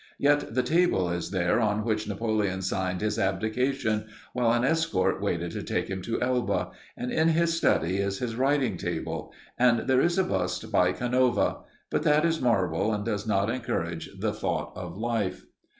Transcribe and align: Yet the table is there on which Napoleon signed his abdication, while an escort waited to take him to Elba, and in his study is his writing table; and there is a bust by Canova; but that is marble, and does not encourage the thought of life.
Yet 0.17 0.55
the 0.55 0.63
table 0.63 1.11
is 1.11 1.29
there 1.29 1.59
on 1.59 1.85
which 1.85 2.07
Napoleon 2.07 2.63
signed 2.63 3.01
his 3.01 3.19
abdication, 3.19 4.07
while 4.33 4.51
an 4.51 4.63
escort 4.65 5.21
waited 5.21 5.51
to 5.51 5.61
take 5.61 5.89
him 5.91 6.01
to 6.01 6.19
Elba, 6.19 6.71
and 6.97 7.11
in 7.11 7.27
his 7.27 7.55
study 7.55 7.97
is 7.97 8.17
his 8.17 8.33
writing 8.35 8.77
table; 8.77 9.31
and 9.59 9.81
there 9.87 10.01
is 10.01 10.17
a 10.17 10.23
bust 10.23 10.71
by 10.71 10.91
Canova; 10.91 11.57
but 11.91 12.01
that 12.01 12.25
is 12.25 12.41
marble, 12.41 12.91
and 12.91 13.05
does 13.05 13.27
not 13.27 13.51
encourage 13.51 14.09
the 14.19 14.33
thought 14.33 14.71
of 14.75 14.97
life. 14.97 15.45